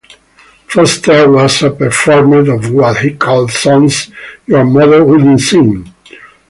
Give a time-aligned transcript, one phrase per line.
[0.65, 4.09] Foster was a performer of what he called songs
[4.47, 5.93] your mother wouldn't sing.